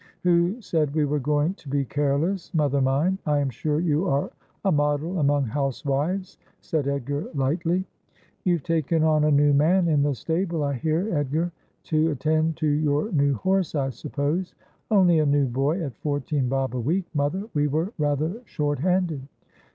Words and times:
'Who 0.23 0.59
said 0.63 0.95
we 0.95 1.05
were 1.05 1.19
going 1.19 1.53
to 1.53 1.69
be 1.69 1.85
careless, 1.85 2.51
mother 2.55 2.81
mine? 2.81 3.19
I 3.27 3.37
am 3.37 3.51
sure 3.51 3.79
you 3.79 4.07
are 4.07 4.31
a 4.65 4.71
model 4.71 5.19
among 5.19 5.43
housewives,' 5.45 6.39
said 6.59 6.87
Edgar 6.87 7.29
lightly.' 7.35 7.85
You've 8.43 8.63
taken 8.63 9.03
on 9.03 9.25
a 9.25 9.29
new 9.31 9.53
man 9.53 9.87
in 9.87 10.01
the 10.01 10.15
stable, 10.15 10.63
I 10.63 10.73
hear, 10.73 11.13
Edgar— 11.13 11.51
to 11.91 12.09
attend 12.09 12.57
to 12.57 12.67
your 12.67 13.11
new 13.11 13.35
horse, 13.35 13.75
I 13.75 13.89
suppose.'' 13.91 14.55
Only 14.89 15.19
a 15.19 15.25
new 15.27 15.45
boy 15.45 15.83
at 15.83 15.95
fourteen 15.97 16.49
bob 16.49 16.75
a 16.75 16.79
week, 16.79 17.05
mother. 17.13 17.43
We 17.53 17.67
were 17.67 17.93
rather 17.99 18.41
short 18.45 18.79
handed.' 18.79 19.27